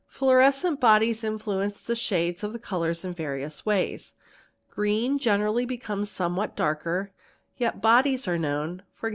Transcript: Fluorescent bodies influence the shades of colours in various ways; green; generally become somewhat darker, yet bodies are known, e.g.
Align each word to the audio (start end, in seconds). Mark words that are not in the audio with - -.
Fluorescent 0.07 0.79
bodies 0.79 1.23
influence 1.23 1.83
the 1.83 1.95
shades 1.95 2.43
of 2.43 2.59
colours 2.63 3.05
in 3.05 3.13
various 3.13 3.67
ways; 3.67 4.15
green; 4.67 5.19
generally 5.19 5.63
become 5.63 6.05
somewhat 6.05 6.55
darker, 6.55 7.11
yet 7.57 7.83
bodies 7.83 8.27
are 8.27 8.39
known, 8.39 8.81
e.g. 9.05 9.09